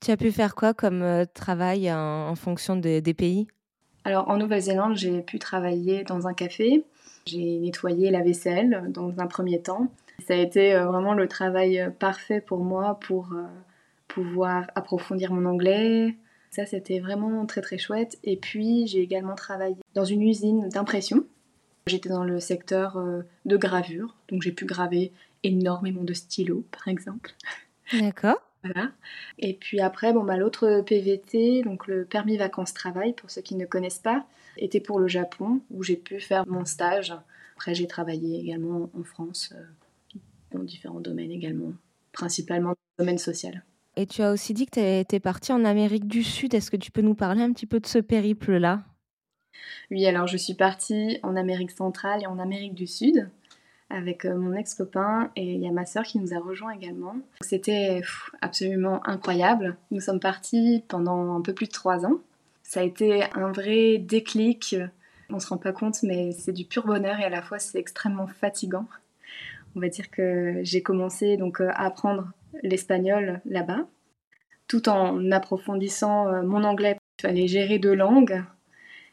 Tu 0.00 0.10
as 0.10 0.16
pu 0.16 0.32
faire 0.32 0.54
quoi 0.54 0.72
comme 0.72 1.02
euh, 1.02 1.26
travail 1.34 1.92
en, 1.92 2.34
fonction 2.34 2.76
des 2.76 3.14
pays? 3.14 3.46
Alors 4.10 4.28
en 4.28 4.38
Nouvelle-Zélande, 4.38 4.96
j'ai 4.96 5.22
pu 5.22 5.38
travailler 5.38 6.02
dans 6.02 6.26
un 6.26 6.34
café. 6.34 6.84
J'ai 7.26 7.60
nettoyé 7.60 8.10
la 8.10 8.22
vaisselle 8.22 8.86
dans 8.88 9.20
un 9.20 9.28
premier 9.28 9.62
temps. 9.62 9.86
Ça 10.26 10.34
a 10.34 10.36
été 10.36 10.74
euh, 10.74 10.86
vraiment 10.86 11.14
le 11.14 11.28
travail 11.28 11.78
euh, 11.78 11.90
parfait 11.90 12.40
pour 12.40 12.58
moi 12.58 12.98
pour 13.00 13.32
pouvoir 14.08 14.68
approfondir 14.74 15.32
mon 15.32 15.46
anglais. 15.46 16.16
Ça, 16.50 16.66
c'était 16.66 16.98
vraiment 16.98 17.46
très 17.46 17.60
très 17.60 17.78
chouette. 17.78 18.18
Et 18.24 18.36
puis, 18.36 18.88
j'ai 18.88 19.00
également 19.00 19.36
travaillé 19.36 19.76
dans 19.94 20.04
une 20.04 20.22
usine 20.22 20.68
d'impression 20.70 21.24
J'étais 21.86 22.08
dans 22.08 22.24
le 22.24 22.40
secteur 22.40 22.98
euh, 22.98 23.22
de 23.46 23.56
gravure, 23.56 24.16
donc 24.28 24.42
j'ai 24.42 24.52
pu 24.52 24.64
graver 24.66 25.12
énormément 25.42 26.04
de 26.04 26.14
stylos, 26.14 26.64
par 26.70 26.88
exemple. 26.88 27.32
D'accord. 27.92 28.40
Voilà. 28.62 28.90
Et 29.38 29.54
puis 29.54 29.80
après, 29.80 30.12
bon, 30.12 30.24
bah, 30.24 30.36
l'autre 30.36 30.82
PVT, 30.86 31.62
donc 31.62 31.86
le 31.86 32.04
permis 32.04 32.36
vacances-travail, 32.36 33.14
pour 33.14 33.30
ceux 33.30 33.40
qui 33.40 33.54
ne 33.54 33.64
connaissent 33.66 33.98
pas, 33.98 34.26
était 34.58 34.80
pour 34.80 34.98
le 34.98 35.08
Japon, 35.08 35.60
où 35.70 35.82
j'ai 35.82 35.96
pu 35.96 36.20
faire 36.20 36.46
mon 36.46 36.64
stage. 36.64 37.14
Après, 37.56 37.74
j'ai 37.74 37.86
travaillé 37.86 38.38
également 38.38 38.90
en 38.98 39.02
France, 39.02 39.54
euh, 39.54 40.18
dans 40.52 40.62
différents 40.62 41.00
domaines 41.00 41.30
également, 41.30 41.72
principalement 42.12 42.70
dans 42.70 42.76
le 42.98 43.04
domaine 43.04 43.18
social. 43.18 43.64
Et 43.96 44.06
tu 44.06 44.22
as 44.22 44.32
aussi 44.32 44.54
dit 44.54 44.66
que 44.66 44.72
tu 44.72 44.80
étais 44.80 45.20
partie 45.20 45.52
en 45.52 45.64
Amérique 45.64 46.06
du 46.06 46.22
Sud. 46.22 46.54
Est-ce 46.54 46.70
que 46.70 46.76
tu 46.76 46.90
peux 46.90 47.02
nous 47.02 47.14
parler 47.14 47.42
un 47.42 47.52
petit 47.52 47.66
peu 47.66 47.80
de 47.80 47.86
ce 47.86 47.98
périple-là? 47.98 48.84
Oui, 49.90 50.06
alors 50.06 50.26
je 50.26 50.36
suis 50.36 50.54
partie 50.54 51.18
en 51.22 51.36
Amérique 51.36 51.72
centrale 51.72 52.22
et 52.22 52.26
en 52.26 52.38
Amérique 52.38 52.74
du 52.74 52.86
Sud 52.86 53.28
avec 53.90 54.24
euh, 54.24 54.36
mon 54.36 54.54
ex-copain 54.54 55.30
et 55.36 55.54
il 55.54 55.60
y 55.60 55.68
a 55.68 55.72
ma 55.72 55.84
sœur 55.84 56.04
qui 56.04 56.18
nous 56.18 56.32
a 56.32 56.38
rejoint 56.38 56.72
également. 56.72 57.16
C'était 57.42 58.00
absolument 58.40 59.06
incroyable. 59.06 59.76
Nous 59.90 60.00
sommes 60.00 60.20
partis 60.20 60.84
pendant 60.88 61.36
un 61.36 61.42
peu 61.42 61.52
plus 61.52 61.66
de 61.66 61.72
trois 61.72 62.06
ans. 62.06 62.20
Ça 62.62 62.80
a 62.80 62.82
été 62.84 63.24
un 63.34 63.50
vrai 63.50 63.98
déclic. 63.98 64.76
On 65.28 65.40
se 65.40 65.48
rend 65.48 65.58
pas 65.58 65.72
compte, 65.72 66.02
mais 66.02 66.32
c'est 66.32 66.52
du 66.52 66.64
pur 66.64 66.86
bonheur 66.86 67.18
et 67.20 67.24
à 67.24 67.28
la 67.28 67.42
fois 67.42 67.58
c'est 67.58 67.78
extrêmement 67.78 68.28
fatigant. 68.28 68.86
On 69.76 69.80
va 69.80 69.88
dire 69.88 70.10
que 70.10 70.60
j'ai 70.62 70.82
commencé 70.82 71.36
donc 71.36 71.60
euh, 71.60 71.68
à 71.70 71.86
apprendre 71.86 72.32
l'espagnol 72.62 73.40
là-bas, 73.44 73.86
tout 74.66 74.88
en 74.88 75.30
approfondissant 75.30 76.28
euh, 76.28 76.42
mon 76.42 76.64
anglais. 76.64 76.96
Il 77.18 77.22
fallait 77.22 77.46
gérer 77.46 77.78
deux 77.78 77.94
langues, 77.94 78.42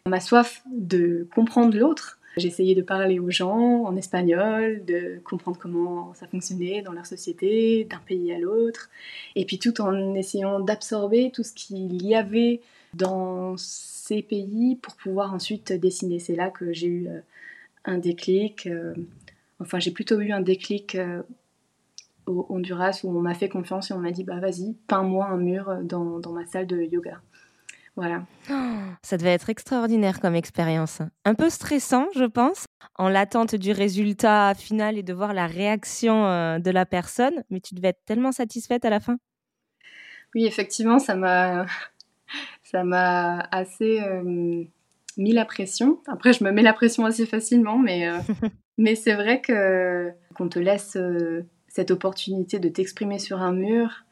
ma 0.07 0.19
soif 0.19 0.63
de 0.71 1.27
comprendre 1.35 1.77
l'autre. 1.77 2.16
J'essayais 2.37 2.75
de 2.75 2.81
parler 2.81 3.19
aux 3.19 3.31
gens 3.31 3.83
en 3.83 3.95
espagnol, 3.95 4.83
de 4.85 5.19
comprendre 5.23 5.57
comment 5.57 6.13
ça 6.13 6.27
fonctionnait 6.27 6.81
dans 6.83 6.91
leur 6.91 7.05
société, 7.05 7.85
d'un 7.85 7.99
pays 8.05 8.31
à 8.31 8.37
l'autre, 8.37 8.89
et 9.35 9.43
puis 9.45 9.57
tout 9.57 9.81
en 9.81 10.13
essayant 10.13 10.59
d'absorber 10.59 11.31
tout 11.33 11.43
ce 11.43 11.53
qu'il 11.53 12.05
y 12.05 12.15
avait 12.15 12.61
dans 12.93 13.55
ces 13.57 14.21
pays 14.21 14.75
pour 14.75 14.95
pouvoir 14.95 15.33
ensuite 15.33 15.73
dessiner. 15.73 16.19
C'est 16.19 16.35
là 16.35 16.49
que 16.49 16.73
j'ai 16.73 16.87
eu 16.87 17.07
euh, 17.07 17.19
un 17.85 17.97
déclic, 17.97 18.67
euh, 18.67 18.93
enfin 19.59 19.79
j'ai 19.79 19.91
plutôt 19.91 20.19
eu 20.19 20.31
un 20.31 20.41
déclic 20.41 20.95
euh, 20.95 21.23
au 22.27 22.45
Honduras 22.49 23.01
où 23.03 23.17
on 23.17 23.21
m'a 23.21 23.33
fait 23.33 23.49
confiance 23.49 23.89
et 23.89 23.93
on 23.93 23.99
m'a 23.99 24.11
dit 24.11 24.23
bah 24.23 24.39
vas-y, 24.39 24.75
peins-moi 24.87 25.25
un 25.25 25.37
mur 25.37 25.77
dans, 25.83 26.19
dans 26.19 26.33
ma 26.33 26.45
salle 26.45 26.67
de 26.67 26.81
yoga. 26.81 27.21
Voilà. 27.97 28.27
ça 29.01 29.17
devait 29.17 29.33
être 29.33 29.49
extraordinaire 29.49 30.19
comme 30.19 30.35
expérience. 30.35 31.01
Un 31.25 31.33
peu 31.33 31.49
stressant, 31.49 32.05
je 32.15 32.25
pense, 32.25 32.67
en 32.95 33.09
l'attente 33.09 33.55
du 33.55 33.71
résultat 33.71 34.53
final 34.53 34.99
et 34.99 35.03
de 35.03 35.13
voir 35.13 35.33
la 35.33 35.47
réaction 35.47 36.27
euh, 36.27 36.59
de 36.59 36.69
la 36.69 36.85
personne, 36.85 37.43
mais 37.49 37.59
tu 37.59 37.73
devais 37.73 37.89
être 37.89 38.05
tellement 38.05 38.31
satisfaite 38.31 38.85
à 38.85 38.91
la 38.91 38.99
fin. 38.99 39.17
Oui, 40.35 40.45
effectivement, 40.45 40.99
ça 40.99 41.15
m'a 41.15 41.65
ça 42.63 42.83
m'a 42.83 43.39
assez 43.51 43.99
euh, 43.99 44.21
mis 45.17 45.33
la 45.33 45.45
pression. 45.45 45.99
Après, 46.05 46.33
je 46.33 46.43
me 46.43 46.51
mets 46.51 46.61
la 46.61 46.73
pression 46.73 47.03
assez 47.03 47.25
facilement, 47.25 47.79
mais, 47.79 48.07
euh, 48.07 48.19
mais 48.77 48.93
c'est 48.93 49.15
vrai 49.15 49.41
que 49.41 50.11
qu'on 50.35 50.49
te 50.49 50.59
laisse 50.59 50.95
cette 51.67 51.89
opportunité 51.89 52.59
de 52.59 52.69
t'exprimer 52.69 53.17
sur 53.17 53.41
un 53.41 53.53
mur, 53.53 54.05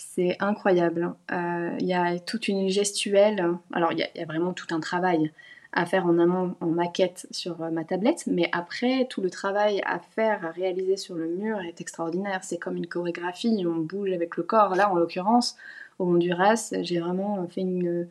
c'est 0.00 0.36
incroyable. 0.40 1.14
Il 1.30 1.34
euh, 1.34 1.78
y 1.80 1.92
a 1.92 2.18
toute 2.18 2.48
une 2.48 2.68
gestuelle. 2.68 3.56
Alors, 3.72 3.92
il 3.92 3.98
y, 3.98 4.20
a 4.20 4.24
vraiment 4.24 4.52
tout 4.54 4.74
un 4.74 4.80
travail 4.80 5.30
à 5.72 5.84
faire 5.84 6.06
en 6.06 6.18
amont 6.18 6.56
en 6.60 6.66
maquette 6.66 7.26
sur 7.30 7.62
euh, 7.62 7.70
ma 7.70 7.84
tablette, 7.84 8.24
mais 8.26 8.48
après 8.52 9.06
tout 9.08 9.20
le 9.20 9.30
travail 9.30 9.82
à 9.84 9.98
faire, 9.98 10.44
à 10.44 10.50
réaliser 10.50 10.96
sur 10.96 11.14
le 11.14 11.28
mur 11.28 11.60
est 11.60 11.80
extraordinaire. 11.80 12.42
C'est 12.42 12.58
comme 12.58 12.76
une 12.76 12.86
chorégraphie, 12.86 13.64
on 13.66 13.76
bouge 13.76 14.10
avec 14.12 14.36
le 14.36 14.42
corps. 14.42 14.74
Là, 14.74 14.90
en 14.90 14.96
l'occurrence, 14.96 15.56
au 15.98 16.06
Honduras, 16.06 16.72
j'ai 16.80 16.98
vraiment 16.98 17.46
fait 17.48 17.60
une, 17.60 18.08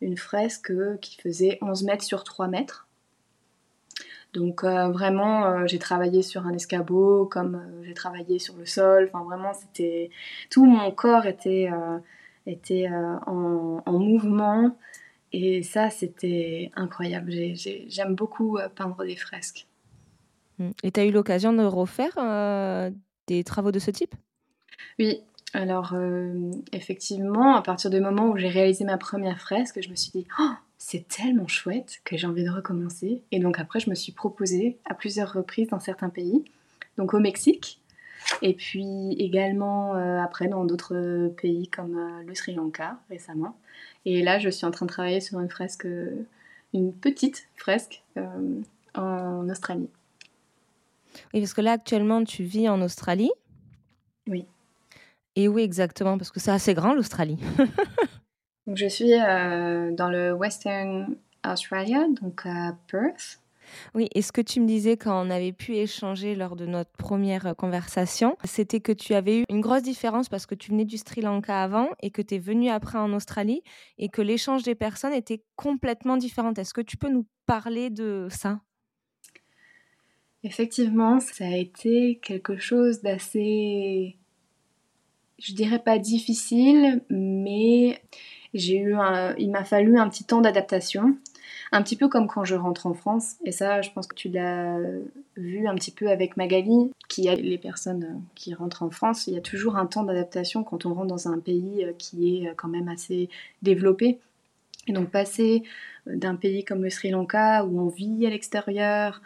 une 0.00 0.16
fresque 0.16 0.72
qui 1.00 1.20
faisait 1.20 1.58
11 1.60 1.82
mètres 1.82 2.04
sur 2.04 2.22
3 2.22 2.46
mètres. 2.46 2.86
Donc 4.32 4.64
euh, 4.64 4.88
vraiment, 4.88 5.44
euh, 5.46 5.66
j'ai 5.66 5.78
travaillé 5.78 6.22
sur 6.22 6.46
un 6.46 6.52
escabeau, 6.54 7.26
comme 7.26 7.62
j'ai 7.82 7.94
travaillé 7.94 8.38
sur 8.38 8.56
le 8.56 8.66
sol. 8.66 9.10
Enfin 9.12 9.24
vraiment, 9.24 9.52
c'était 9.52 10.10
tout 10.50 10.64
mon 10.64 10.90
corps 10.90 11.26
était 11.26 11.70
était 12.46 12.88
en, 12.88 13.82
en, 13.84 13.98
mouvement. 13.98 14.74
Et 15.32 15.62
ça, 15.62 15.90
c'était 15.90 16.70
incroyable. 16.76 17.32
J'aime 17.88 18.14
beaucoup 18.14 18.58
euh, 18.58 18.68
peindre 18.68 19.04
des 19.04 19.16
fresques. 19.16 19.66
Mmh. 20.58 20.70
Et 20.82 20.92
tu 20.92 21.00
as 21.00 21.06
eu 21.06 21.10
l'occasion 21.10 21.52
de 21.52 21.64
refaire 21.64 22.12
euh, 22.18 22.90
des 23.26 23.42
travaux 23.42 23.72
de 23.72 23.78
ce 23.78 23.90
type? 23.90 24.14
Oui. 24.98 25.22
Alors, 25.54 25.92
euh, 25.94 26.50
effectivement, 26.72 27.56
à 27.56 27.62
partir 27.62 27.90
du 27.90 28.00
moment 28.00 28.30
où 28.30 28.36
j'ai 28.36 28.48
réalisé 28.48 28.84
ma 28.84 28.96
première 28.96 29.38
fresque, 29.38 29.80
je 29.82 29.90
me 29.90 29.94
suis 29.94 30.10
dit, 30.12 30.26
oh, 30.38 30.52
c'est 30.84 31.06
tellement 31.06 31.46
chouette 31.46 32.00
que 32.04 32.16
j'ai 32.16 32.26
envie 32.26 32.44
de 32.44 32.50
recommencer. 32.50 33.22
Et 33.30 33.38
donc 33.38 33.60
après, 33.60 33.78
je 33.78 33.88
me 33.88 33.94
suis 33.94 34.10
proposée 34.10 34.78
à 34.84 34.94
plusieurs 34.94 35.32
reprises 35.32 35.68
dans 35.68 35.78
certains 35.78 36.08
pays. 36.08 36.44
Donc 36.98 37.14
au 37.14 37.20
Mexique, 37.20 37.80
et 38.42 38.52
puis 38.52 39.12
également 39.12 39.94
après 40.22 40.48
dans 40.48 40.64
d'autres 40.64 41.32
pays 41.36 41.68
comme 41.68 42.22
le 42.26 42.34
Sri 42.34 42.54
Lanka 42.54 42.98
récemment. 43.08 43.56
Et 44.04 44.22
là, 44.22 44.38
je 44.38 44.48
suis 44.48 44.66
en 44.66 44.70
train 44.72 44.86
de 44.86 44.90
travailler 44.90 45.20
sur 45.20 45.38
une 45.38 45.48
fresque, 45.48 45.86
une 46.74 46.92
petite 46.92 47.48
fresque 47.54 48.02
euh, 48.16 48.60
en 48.94 49.48
Australie. 49.48 49.88
Oui, 51.32 51.40
parce 51.40 51.54
que 51.54 51.60
là, 51.60 51.72
actuellement, 51.72 52.24
tu 52.24 52.42
vis 52.42 52.68
en 52.68 52.82
Australie? 52.82 53.30
Oui. 54.26 54.46
Et 55.36 55.46
où 55.46 55.58
exactement 55.58 56.18
Parce 56.18 56.30
que 56.30 56.40
c'est 56.40 56.50
assez 56.50 56.74
grand, 56.74 56.94
l'Australie. 56.94 57.38
donc, 58.66 58.76
je 58.76 58.86
suis 58.86 59.14
euh, 59.14 59.90
dans 59.92 60.08
le 60.08 60.32
Western 60.32 61.16
Australia, 61.44 62.06
donc 62.20 62.46
à 62.46 62.76
Perth. 62.88 63.40
Oui, 63.94 64.08
et 64.14 64.22
ce 64.22 64.32
que 64.32 64.40
tu 64.40 64.60
me 64.60 64.66
disais 64.66 64.96
quand 64.96 65.26
on 65.26 65.30
avait 65.30 65.52
pu 65.52 65.76
échanger 65.76 66.34
lors 66.34 66.56
de 66.56 66.66
notre 66.66 66.90
première 66.92 67.54
conversation, 67.56 68.36
c'était 68.44 68.80
que 68.80 68.92
tu 68.92 69.14
avais 69.14 69.40
eu 69.40 69.44
une 69.48 69.60
grosse 69.60 69.82
différence 69.82 70.28
parce 70.28 70.46
que 70.46 70.54
tu 70.54 70.70
venais 70.70 70.84
du 70.84 70.98
Sri 70.98 71.20
Lanka 71.20 71.62
avant 71.62 71.88
et 72.02 72.10
que 72.10 72.22
tu 72.22 72.34
es 72.34 72.38
venu 72.38 72.68
après 72.68 72.98
en 72.98 73.12
Australie 73.12 73.62
et 73.98 74.08
que 74.08 74.22
l'échange 74.22 74.62
des 74.62 74.74
personnes 74.74 75.12
était 75.12 75.42
complètement 75.56 76.16
différent. 76.16 76.52
Est-ce 76.54 76.74
que 76.74 76.80
tu 76.80 76.96
peux 76.96 77.08
nous 77.08 77.26
parler 77.46 77.90
de 77.90 78.28
ça? 78.30 78.60
Effectivement, 80.44 81.20
ça 81.20 81.44
a 81.44 81.56
été 81.56 82.18
quelque 82.20 82.56
chose 82.56 83.00
d'assez, 83.00 84.16
je 85.38 85.54
dirais 85.54 85.78
pas 85.78 85.98
difficile, 85.98 87.02
mais 87.08 88.02
j'ai 88.54 88.78
eu 88.78 88.94
il 89.38 89.50
m'a 89.50 89.64
fallu 89.64 89.98
un 89.98 90.08
petit 90.08 90.24
temps 90.24 90.40
d'adaptation. 90.40 91.16
Un 91.74 91.82
petit 91.82 91.96
peu 91.96 92.08
comme 92.08 92.26
quand 92.26 92.44
je 92.44 92.54
rentre 92.54 92.86
en 92.86 92.92
France, 92.92 93.36
et 93.44 93.52
ça, 93.52 93.80
je 93.80 93.90
pense 93.90 94.06
que 94.06 94.14
tu 94.14 94.28
l'as 94.28 94.76
vu 95.38 95.66
un 95.66 95.74
petit 95.74 95.90
peu 95.90 96.10
avec 96.10 96.36
Magali, 96.36 96.92
qui 97.08 97.22
les 97.22 97.56
personnes 97.56 98.22
qui 98.34 98.52
rentrent 98.52 98.82
en 98.82 98.90
France. 98.90 99.26
Il 99.26 99.32
y 99.32 99.38
a 99.38 99.40
toujours 99.40 99.76
un 99.76 99.86
temps 99.86 100.02
d'adaptation 100.02 100.64
quand 100.64 100.84
on 100.84 100.92
rentre 100.92 101.06
dans 101.06 101.28
un 101.28 101.38
pays 101.38 101.86
qui 101.96 102.44
est 102.44 102.54
quand 102.56 102.68
même 102.68 102.88
assez 102.88 103.30
développé. 103.62 104.18
Et 104.86 104.92
donc 104.92 105.08
passer 105.10 105.62
d'un 106.06 106.34
pays 106.34 106.62
comme 106.64 106.82
le 106.82 106.90
Sri 106.90 107.10
Lanka, 107.10 107.64
où 107.64 107.80
on 107.80 107.88
vit 107.88 108.26
à 108.26 108.30
l'extérieur, 108.30 109.22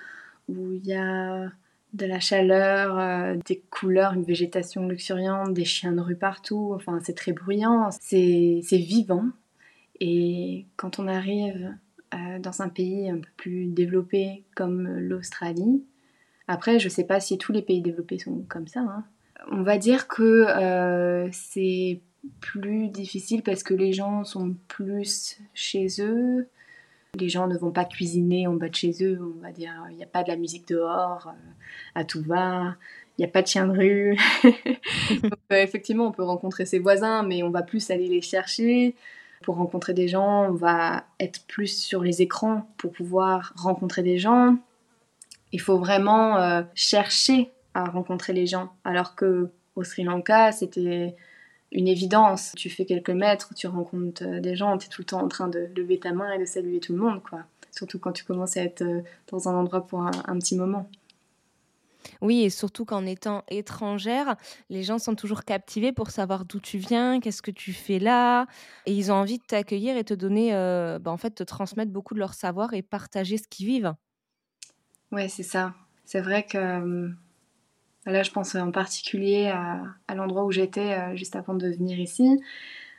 où 0.48 0.72
il 0.72 0.86
y 0.86 0.94
a 0.94 1.50
de 1.96 2.06
la 2.06 2.20
chaleur, 2.20 2.98
euh, 2.98 3.36
des 3.46 3.62
couleurs, 3.70 4.12
une 4.12 4.24
végétation 4.24 4.86
luxuriante, 4.86 5.52
des 5.54 5.64
chiens 5.64 5.92
de 5.92 6.00
rue 6.00 6.16
partout, 6.16 6.72
enfin 6.74 7.00
c'est 7.02 7.14
très 7.14 7.32
bruyant, 7.32 7.90
c'est 8.00 8.60
vivant. 8.72 9.24
Et 10.00 10.66
quand 10.76 10.98
on 10.98 11.08
arrive 11.08 11.74
euh, 12.14 12.38
dans 12.38 12.62
un 12.62 12.68
pays 12.68 13.10
un 13.10 13.18
peu 13.18 13.28
plus 13.36 13.66
développé 13.66 14.44
comme 14.54 14.86
l'Australie. 14.86 15.82
Après, 16.46 16.78
je 16.78 16.84
ne 16.84 16.90
sais 16.90 17.02
pas 17.02 17.18
si 17.18 17.36
tous 17.36 17.50
les 17.50 17.62
pays 17.62 17.82
développés 17.82 18.20
sont 18.20 18.44
comme 18.48 18.68
ça. 18.68 18.80
Hein. 18.80 19.04
On 19.50 19.62
va 19.62 19.76
dire 19.76 20.06
que 20.06 20.22
euh, 20.22 21.28
c'est 21.32 22.00
plus 22.40 22.88
difficile 22.88 23.42
parce 23.42 23.64
que 23.64 23.74
les 23.74 23.92
gens 23.92 24.22
sont 24.22 24.54
plus 24.68 25.40
chez 25.52 25.88
eux. 25.98 26.48
Les 27.14 27.28
gens 27.28 27.46
ne 27.46 27.56
vont 27.56 27.70
pas 27.70 27.84
cuisiner 27.84 28.46
en 28.46 28.54
bas 28.54 28.68
de 28.68 28.74
chez 28.74 28.92
eux, 29.02 29.18
on 29.20 29.40
va 29.40 29.52
dire. 29.52 29.72
Il 29.90 29.96
n'y 29.96 30.02
a 30.02 30.06
pas 30.06 30.22
de 30.22 30.28
la 30.28 30.36
musique 30.36 30.68
dehors, 30.68 31.28
euh, 31.28 31.50
à 31.94 32.04
tout 32.04 32.22
va. 32.22 32.76
Il 33.16 33.22
n'y 33.22 33.24
a 33.24 33.28
pas 33.28 33.42
de 33.42 33.46
chien 33.46 33.66
de 33.66 33.72
rue. 33.72 34.18
effectivement, 35.50 36.06
on 36.06 36.12
peut 36.12 36.22
rencontrer 36.22 36.66
ses 36.66 36.78
voisins, 36.78 37.22
mais 37.22 37.42
on 37.42 37.50
va 37.50 37.62
plus 37.62 37.90
aller 37.90 38.08
les 38.08 38.20
chercher. 38.20 38.94
Pour 39.42 39.56
rencontrer 39.56 39.94
des 39.94 40.08
gens, 40.08 40.48
on 40.48 40.52
va 40.54 41.04
être 41.20 41.46
plus 41.46 41.68
sur 41.68 42.02
les 42.02 42.20
écrans 42.20 42.68
pour 42.76 42.92
pouvoir 42.92 43.52
rencontrer 43.56 44.02
des 44.02 44.18
gens. 44.18 44.56
Il 45.52 45.60
faut 45.60 45.78
vraiment 45.78 46.36
euh, 46.36 46.62
chercher 46.74 47.50
à 47.72 47.84
rencontrer 47.84 48.32
les 48.32 48.46
gens. 48.46 48.72
Alors 48.84 49.14
que 49.14 49.50
au 49.76 49.84
Sri 49.84 50.02
Lanka, 50.04 50.52
c'était 50.52 51.14
une 51.72 51.88
évidence. 51.88 52.52
Tu 52.56 52.70
fais 52.70 52.84
quelques 52.84 53.10
mètres, 53.10 53.54
tu 53.54 53.66
rencontres 53.66 54.24
euh, 54.24 54.40
des 54.40 54.56
gens, 54.56 54.78
tu 54.78 54.86
es 54.86 54.88
tout 54.88 55.02
le 55.02 55.06
temps 55.06 55.22
en 55.22 55.28
train 55.28 55.48
de 55.48 55.68
lever 55.76 55.98
ta 55.98 56.12
main 56.12 56.32
et 56.32 56.38
de 56.38 56.44
saluer 56.44 56.80
tout 56.80 56.92
le 56.92 56.98
monde, 56.98 57.22
quoi. 57.22 57.40
Surtout 57.72 57.98
quand 57.98 58.12
tu 58.12 58.24
commences 58.24 58.56
à 58.56 58.62
être 58.62 58.82
euh, 58.82 59.02
dans 59.30 59.48
un 59.48 59.54
endroit 59.54 59.86
pour 59.86 60.02
un 60.02 60.38
petit 60.38 60.56
moment. 60.56 60.88
Oui, 62.20 62.42
et 62.42 62.50
surtout 62.50 62.84
qu'en 62.84 63.04
étant 63.06 63.44
étrangère, 63.48 64.36
les 64.70 64.82
gens 64.82 64.98
sont 64.98 65.14
toujours 65.14 65.44
captivés 65.44 65.92
pour 65.92 66.10
savoir 66.10 66.44
d'où 66.44 66.60
tu 66.60 66.78
viens, 66.78 67.20
qu'est-ce 67.20 67.42
que 67.42 67.50
tu 67.50 67.72
fais 67.72 67.98
là, 67.98 68.46
et 68.86 68.92
ils 68.92 69.10
ont 69.12 69.16
envie 69.16 69.38
de 69.38 69.44
t'accueillir 69.44 69.96
et 69.96 70.04
te 70.04 70.14
donner, 70.14 70.54
euh, 70.54 70.98
bah, 70.98 71.10
en 71.10 71.16
fait, 71.16 71.30
te 71.30 71.42
transmettre 71.42 71.92
beaucoup 71.92 72.14
de 72.14 72.20
leur 72.20 72.34
savoir 72.34 72.74
et 72.74 72.82
partager 72.82 73.38
ce 73.38 73.48
qu'ils 73.48 73.66
vivent. 73.66 73.94
Ouais, 75.12 75.28
c'est 75.28 75.42
ça. 75.42 75.74
C'est 76.04 76.20
vrai 76.20 76.44
que 76.44 76.58
euh, 76.58 77.08
là, 78.06 78.22
je 78.22 78.30
pense 78.30 78.54
en 78.54 78.70
particulier 78.70 79.46
à, 79.46 80.14
l'endroit 80.14 80.44
où 80.44 80.52
j'étais 80.52 80.94
euh, 80.94 81.16
juste 81.16 81.36
avant 81.36 81.54
de 81.54 81.68
venir 81.68 81.98
ici, 81.98 82.40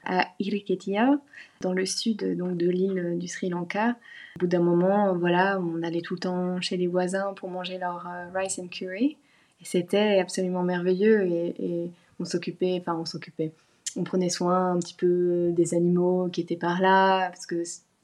à 0.06 0.28
Iriketia, 0.40 1.20
dans 1.62 1.74
le 1.74 1.86
sud 1.86 2.38
donc 2.38 2.58
de 2.58 2.70
l'île 2.70 3.18
du 3.18 3.28
Sri 3.28 3.50
Lanka. 3.50 3.96
Au 4.36 4.40
bout 4.40 4.48
d'un 4.48 4.62
moment, 4.62 5.16
voilà, 5.16 5.60
on 5.60 5.82
allait 5.84 6.02
tout 6.02 6.14
le 6.14 6.20
temps 6.20 6.62
chez 6.62 6.78
les 6.78 6.88
voisins 6.88 7.34
pour 7.36 7.50
manger 7.50 7.78
leur 7.78 8.08
euh, 8.08 8.28
rice 8.38 8.60
and 8.60 8.68
curry. 8.68 9.18
Et 9.62 9.66
c'était 9.66 10.20
absolument 10.20 10.64
merveilleux 10.64 11.26
et, 11.26 11.90
on 12.20 12.26
s'occupait, 12.26 12.78
enfin 12.80 12.98
on 13.00 13.06
s'occupait, 13.06 13.52
on 13.96 14.04
prenait 14.04 14.30
soin 14.30 14.72
un 14.72 14.80
petit 14.80 14.96
peu 14.96 15.52
des 15.52 15.76
animaux 15.76 16.30
qui 16.30 16.42
étaient 16.42 16.56
par 16.56 16.82
là, 16.82 17.30
parce 17.30 17.46
que 17.46 17.62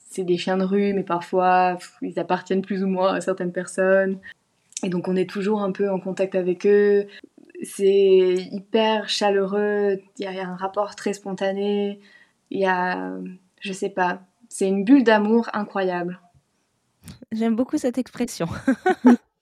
c'est 0.10 0.24
des 0.24 0.38
chiens 0.38 0.58
de 0.58 0.64
rue, 0.64 0.94
mais 0.94 1.02
parfois 1.02 1.80
ils 2.04 2.20
appartiennent 2.20 2.62
plus 2.62 2.84
ou 2.84 2.88
moins 2.88 3.16
à 3.16 3.22
certaines 3.22 3.52
personnes. 3.52 4.20
Et 4.84 4.90
donc 4.90 5.08
on 5.08 5.16
est 5.16 5.30
toujours 5.30 5.62
un 5.62 5.72
peu 5.72 5.90
en 5.90 6.00
contact 6.00 6.36
avec 6.36 6.66
eux. 6.66 7.08
C'est 7.64 8.36
hyper 8.52 9.10
chaleureux, 9.10 10.02
il 10.18 10.26
y 10.26 10.28
a 10.28 10.48
un 10.48 10.56
rapport 10.56 10.96
très 10.96 11.14
spontané, 11.14 12.02
il 12.50 12.60
y 12.60 12.66
a, 12.66 13.16
je 13.62 13.72
sais 13.74 13.90
pas, 13.90 14.22
c'est 14.50 14.68
une 14.68 14.84
bulle 14.84 15.04
d'amour 15.04 15.50
incroyable. 15.54 16.20
J'aime 17.32 17.56
beaucoup 17.56 17.78
cette 17.78 17.98
expression. 17.98 18.48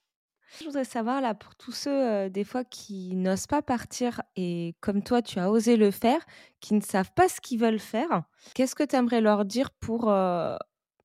Je 0.60 0.66
voudrais 0.66 0.84
savoir, 0.84 1.22
là, 1.22 1.34
pour 1.34 1.56
tous 1.56 1.72
ceux, 1.72 1.90
euh, 1.92 2.30
des 2.30 2.44
fois, 2.44 2.64
qui 2.64 3.16
n'osent 3.16 3.48
pas 3.48 3.62
partir 3.62 4.22
et 4.36 4.76
comme 4.82 5.02
toi, 5.02 5.22
tu 5.22 5.40
as 5.40 5.50
osé 5.50 5.78
le 5.78 5.92
faire, 5.92 6.20
qui 6.60 6.74
ne 6.74 6.82
savent 6.82 7.12
pas 7.16 7.30
ce 7.30 7.40
qu'ils 7.40 7.60
veulent 7.60 7.80
faire, 7.80 8.24
qu'est-ce 8.54 8.76
que 8.76 8.84
tu 8.84 8.96
aimerais 8.96 9.22
leur 9.22 9.46
dire 9.46 9.72
pour 9.72 10.12
euh, 10.12 10.56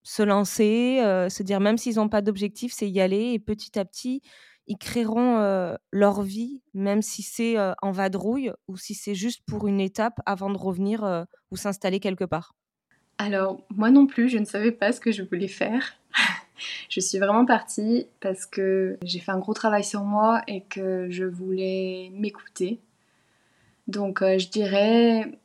se 0.07 0.23
lancer, 0.23 1.01
euh, 1.03 1.29
se 1.29 1.43
dire, 1.43 1.61
même 1.61 1.79
s'ils 1.79 1.97
n'ont 1.97 2.09
pas 2.09 2.23
d'objectif, 2.23 2.73
c'est 2.73 2.89
y 2.89 3.01
aller 3.01 3.33
et 3.33 3.39
petit 3.39 3.79
à 3.79 3.85
petit, 3.85 4.23
ils 4.69 4.79
créeront 4.79 5.77
leur 5.93 6.23
vie, 6.23 6.61
même 6.75 7.01
si 7.01 7.23
c'est 7.23 7.55
en 7.83 7.93
vadrouille 7.93 8.51
ou 8.67 8.77
si 8.77 8.95
c'est 8.95 9.15
juste 9.15 9.43
pour 9.47 9.69
une 9.69 9.81
étape 9.81 10.21
avant 10.27 10.51
de 10.51 10.59
revenir 10.59 11.25
ou 11.53 11.57
s'installer 11.57 12.01
quelque 12.01 12.25
part 12.25 12.53
alors, 13.19 13.63
moi 13.71 13.91
non 13.91 14.07
plus, 14.07 14.29
je 14.29 14.39
ne 14.39 14.45
savais 14.45 14.73
pas 14.73 14.93
ce 14.93 15.01
que 15.01 15.11
je 15.11 15.23
voulais 15.23 15.49
faire. 15.49 15.95
je 16.91 17.01
suis 17.01 17.19
vraiment 17.19 17.47
partie 17.47 18.07
parce 18.21 18.45
que 18.45 18.99
j'ai 19.03 19.21
fait 19.21 19.33
un 19.33 19.39
gros 19.39 19.55
travail 19.55 19.85
sur 19.85 20.03
moi 20.03 20.43
et 20.47 20.63
que 20.63 21.09
je 21.11 21.25
voulais 21.25 22.11
m'écouter. 22.15 22.79
Donc, 23.89 24.21
euh, 24.21 24.39
je 24.39 24.49
dirais 24.49 25.39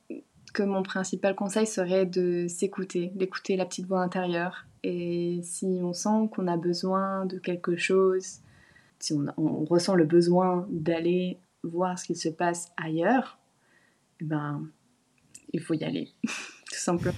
que 0.53 0.63
mon 0.63 0.83
principal 0.83 1.35
conseil 1.35 1.65
serait 1.65 2.05
de 2.05 2.47
s'écouter, 2.47 3.11
d'écouter 3.15 3.55
la 3.55 3.65
petite 3.65 3.87
voix 3.87 4.01
intérieure. 4.01 4.65
Et 4.83 5.41
si 5.43 5.79
on 5.81 5.93
sent 5.93 6.29
qu'on 6.31 6.47
a 6.47 6.57
besoin 6.57 7.25
de 7.25 7.37
quelque 7.37 7.75
chose, 7.75 8.39
si 8.99 9.13
on, 9.13 9.65
ressent 9.65 9.95
le 9.95 10.05
besoin 10.05 10.67
d'aller 10.69 11.39
voir 11.63 11.97
ce 11.97 12.05
qui 12.05 12.15
se 12.15 12.29
passe 12.29 12.71
ailleurs, 12.77 13.39
eh 14.21 14.25
ben, 14.25 14.67
il 15.53 15.61
faut 15.61 15.73
y 15.73 15.83
aller, 15.83 16.09
tout 16.23 16.75
simplement. 16.75 17.17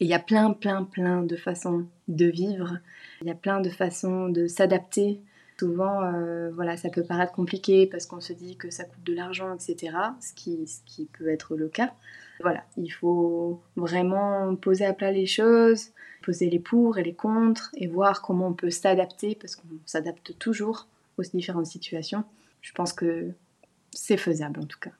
il 0.00 0.08
y 0.08 0.14
a 0.14 0.18
plein, 0.18 0.52
plein, 0.52 0.84
plein 0.84 1.22
de 1.22 1.36
façons 1.36 1.86
de 2.08 2.26
vivre. 2.26 2.78
Il 3.20 3.28
y 3.28 3.30
a 3.30 3.34
plein 3.34 3.60
de 3.60 3.70
façons 3.70 4.28
de 4.28 4.46
s'adapter. 4.46 5.20
Souvent, 5.60 6.02
euh, 6.04 6.50
voilà, 6.54 6.78
ça 6.78 6.88
peut 6.88 7.02
paraître 7.02 7.32
compliqué 7.32 7.86
parce 7.86 8.06
qu'on 8.06 8.22
se 8.22 8.32
dit 8.32 8.56
que 8.56 8.70
ça 8.70 8.84
coûte 8.84 9.04
de 9.04 9.12
l'argent, 9.12 9.54
etc. 9.54 9.94
Ce 10.18 10.32
qui, 10.32 10.66
ce 10.66 10.80
qui 10.86 11.04
peut 11.04 11.28
être 11.28 11.54
le 11.54 11.68
cas. 11.68 11.92
Voilà, 12.40 12.64
il 12.78 12.88
faut 12.88 13.60
vraiment 13.76 14.56
poser 14.56 14.86
à 14.86 14.94
plat 14.94 15.12
les 15.12 15.26
choses, 15.26 15.90
poser 16.22 16.48
les 16.48 16.60
pour 16.60 16.96
et 16.96 17.02
les 17.02 17.12
contre 17.12 17.70
et 17.76 17.88
voir 17.88 18.22
comment 18.22 18.46
on 18.46 18.54
peut 18.54 18.70
s'adapter 18.70 19.34
parce 19.34 19.54
qu'on 19.54 19.68
s'adapte 19.84 20.38
toujours 20.38 20.86
aux 21.18 21.24
différentes 21.24 21.66
situations. 21.66 22.24
Je 22.62 22.72
pense 22.72 22.94
que 22.94 23.28
c'est 23.90 24.16
faisable 24.16 24.60
en 24.60 24.64
tout 24.64 24.78
cas. 24.78 24.92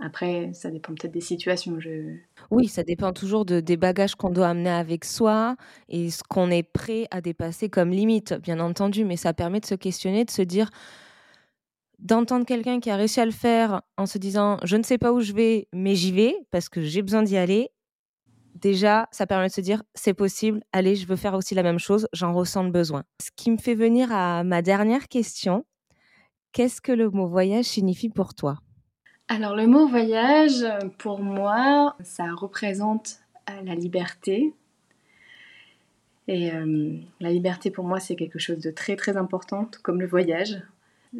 Après, 0.00 0.52
ça 0.52 0.70
dépend 0.70 0.94
peut-être 0.94 1.12
des 1.12 1.20
situations. 1.20 1.80
Je... 1.80 2.16
Oui, 2.50 2.68
ça 2.68 2.84
dépend 2.84 3.12
toujours 3.12 3.44
de, 3.44 3.58
des 3.58 3.76
bagages 3.76 4.14
qu'on 4.14 4.30
doit 4.30 4.48
amener 4.48 4.70
avec 4.70 5.04
soi 5.04 5.56
et 5.88 6.10
ce 6.10 6.22
qu'on 6.22 6.50
est 6.50 6.62
prêt 6.62 7.08
à 7.10 7.20
dépasser 7.20 7.68
comme 7.68 7.90
limite, 7.90 8.34
bien 8.34 8.60
entendu. 8.60 9.04
Mais 9.04 9.16
ça 9.16 9.34
permet 9.34 9.58
de 9.58 9.66
se 9.66 9.74
questionner, 9.74 10.24
de 10.24 10.30
se 10.30 10.42
dire, 10.42 10.70
d'entendre 11.98 12.46
quelqu'un 12.46 12.78
qui 12.78 12.90
a 12.90 12.96
réussi 12.96 13.20
à 13.20 13.24
le 13.24 13.32
faire 13.32 13.82
en 13.96 14.06
se 14.06 14.18
disant, 14.18 14.58
je 14.62 14.76
ne 14.76 14.84
sais 14.84 14.98
pas 14.98 15.12
où 15.12 15.20
je 15.20 15.32
vais, 15.32 15.66
mais 15.72 15.96
j'y 15.96 16.12
vais 16.12 16.36
parce 16.50 16.68
que 16.68 16.80
j'ai 16.80 17.02
besoin 17.02 17.24
d'y 17.24 17.36
aller. 17.36 17.70
Déjà, 18.54 19.08
ça 19.10 19.26
permet 19.26 19.48
de 19.48 19.52
se 19.52 19.60
dire, 19.60 19.82
c'est 19.94 20.14
possible, 20.14 20.62
allez, 20.72 20.96
je 20.96 21.06
veux 21.06 21.16
faire 21.16 21.34
aussi 21.34 21.54
la 21.54 21.62
même 21.62 21.78
chose, 21.78 22.08
j'en 22.12 22.32
ressens 22.32 22.64
le 22.64 22.70
besoin. 22.70 23.04
Ce 23.20 23.30
qui 23.36 23.50
me 23.50 23.56
fait 23.56 23.74
venir 23.74 24.12
à 24.12 24.42
ma 24.42 24.62
dernière 24.62 25.08
question, 25.08 25.64
qu'est-ce 26.52 26.80
que 26.80 26.92
le 26.92 27.10
mot 27.10 27.28
voyage 27.28 27.66
signifie 27.66 28.08
pour 28.08 28.34
toi? 28.34 28.58
Alors 29.30 29.54
le 29.54 29.66
mot 29.66 29.86
voyage, 29.86 30.64
pour 30.96 31.20
moi, 31.20 31.94
ça 32.02 32.32
représente 32.32 33.20
euh, 33.50 33.52
la 33.62 33.74
liberté. 33.74 34.54
Et 36.28 36.50
euh, 36.52 36.94
la 37.20 37.30
liberté 37.30 37.70
pour 37.70 37.84
moi, 37.84 38.00
c'est 38.00 38.16
quelque 38.16 38.38
chose 38.38 38.58
de 38.58 38.70
très 38.70 38.96
très 38.96 39.18
important, 39.18 39.70
comme 39.82 40.00
le 40.00 40.06
voyage. 40.06 40.62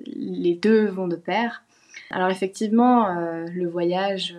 Les 0.07 0.55
deux 0.55 0.87
vont 0.87 1.07
de 1.07 1.17
pair. 1.17 1.65
Alors 2.11 2.31
effectivement, 2.31 3.09
euh, 3.09 3.45
le 3.53 3.69
voyage, 3.69 4.35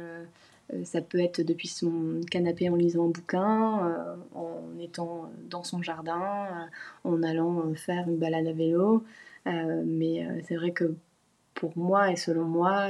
ça 0.84 1.02
peut 1.02 1.20
être 1.20 1.42
depuis 1.42 1.68
son 1.68 2.22
canapé 2.30 2.70
en 2.70 2.76
lisant 2.76 3.06
un 3.06 3.10
bouquin, 3.10 3.96
en 4.36 4.80
étant 4.80 5.32
dans 5.50 5.64
son 5.64 5.82
jardin, 5.82 6.48
en 7.04 7.24
allant 7.24 7.74
faire 7.76 8.08
une 8.08 8.18
balade 8.18 8.46
à 8.48 8.54
vélo. 8.54 9.04
mais 9.46 10.28
c'est 10.48 10.56
vrai 10.56 10.72
que 10.72 10.94
pour 11.60 11.78
moi 11.78 12.12
et 12.12 12.16
selon 12.16 12.46
moi, 12.46 12.88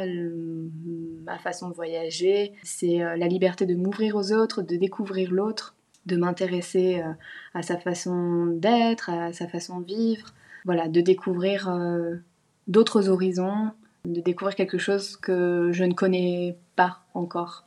ma 1.26 1.40
façon 1.40 1.70
de 1.70 1.74
voyager, 1.74 2.54
c'est 2.64 3.02
euh, 3.02 3.18
la 3.18 3.28
liberté 3.28 3.66
de 3.66 3.76
m'ouvrir 3.76 4.16
aux 4.16 4.32
autres, 4.32 4.62
de 4.62 4.76
découvrir 4.76 5.32
l'autre, 5.32 5.76
de 6.06 6.16
m'intéresser 6.16 7.02
euh, 7.02 7.12
à 7.56 7.64
sa 7.64 7.78
façon 7.78 8.46
d'être, 8.46 9.10
à 9.10 9.34
sa 9.34 9.48
façon 9.48 9.80
de 9.82 9.86
vivre, 9.86 10.34
voilà, 10.66 10.88
de 10.88 11.02
découvrir 11.02 11.68
euh, 11.68 12.16
d'autres 12.68 13.10
horizons, 13.10 13.72
de 14.06 14.22
découvrir 14.22 14.56
quelque 14.56 14.78
chose 14.78 15.18
que 15.18 15.72
je 15.74 15.84
ne 15.84 15.94
connais 15.94 16.56
pas 16.76 17.00
encore. 17.16 17.66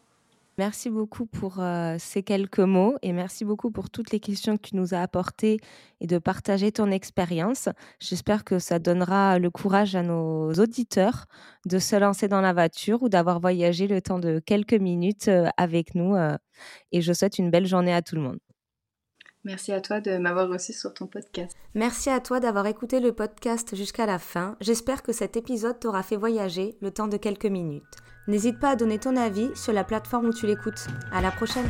Merci 0.59 0.91
beaucoup 0.91 1.25
pour 1.25 1.61
euh, 1.61 1.97
ces 1.99 2.23
quelques 2.23 2.59
mots 2.59 2.97
et 3.01 3.13
merci 3.13 3.45
beaucoup 3.45 3.71
pour 3.71 3.89
toutes 3.89 4.11
les 4.11 4.21
questions 4.21 4.59
que 4.59 4.69
tu 4.69 4.77
nous 4.77 4.93
as 4.93 5.01
apportées 5.01 5.59
et 6.01 6.07
de 6.07 6.19
partager 6.19 6.71
ton 6.73 6.91
expérience. 6.91 7.71
J'espère 8.01 8.45
que 8.45 8.59
ça 8.59 8.79
donnera 8.79 9.39
le 9.39 9.51
courage 9.51 9.97
à 9.97 10.03
nos 10.03 10.53
auditeurs 10.53 11.27
de 11.65 11.79
se 11.79 11.97
lancer 11.97 12.29
dans 12.29 12.43
la 12.43 12.53
voiture 12.53 13.03
ou 13.03 13.09
d'avoir 13.09 13.41
voyagé 13.41 13.87
le 13.87 14.03
temps 14.03 14.19
de 14.19 14.41
quelques 14.45 14.75
minutes 14.75 15.29
euh, 15.29 15.49
avec 15.57 15.95
nous. 15.95 16.17
Euh, 16.17 16.37
et 16.93 17.01
je 17.01 17.15
souhaite 17.15 17.39
une 17.39 17.51
belle 17.51 17.67
journée 17.67 17.95
à 17.95 18.03
tout 18.03 18.17
le 18.17 18.21
monde. 18.21 18.39
Merci 19.45 19.73
à 19.73 19.81
toi 19.81 20.01
de 20.01 20.19
m'avoir 20.19 20.49
reçu 20.49 20.75
sur 20.75 20.93
ton 20.93 21.07
podcast. 21.07 21.57
Merci 21.75 22.11
à 22.11 22.21
toi 22.21 22.41
d'avoir 22.41 22.67
écouté 22.67 23.01
le 23.01 23.13
podcast 23.13 23.75
jusqu'à 23.75 24.05
la 24.07 24.19
fin. 24.19 24.57
J'espère 24.61 25.03
que 25.03 25.13
cet 25.13 25.37
épisode 25.37 25.81
t'aura 25.81 26.03
fait 26.03 26.17
voyager 26.17 26.77
le 26.81 26.91
temps 26.91 27.09
de 27.09 27.17
quelques 27.17 27.47
minutes. 27.47 27.83
N'hésite 28.29 28.59
pas 28.59 28.71
à 28.71 28.77
donner 28.77 28.99
ton 28.99 29.17
avis 29.17 29.51
sur 29.55 29.73
la 29.73 29.85
plateforme 29.85 30.27
où 30.27 30.33
tu 30.33 30.47
l'écoutes. 30.47 30.87
À 31.11 31.21
la 31.21 31.31
prochaine! 31.31 31.69